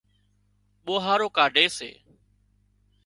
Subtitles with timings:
[0.85, 1.89] ٻوهارو ڪاڍي سي